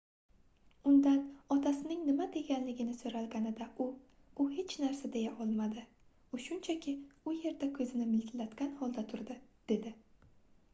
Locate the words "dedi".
9.75-9.97